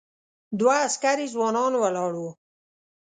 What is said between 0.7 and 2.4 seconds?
عسکري ځوانان ولاړ و.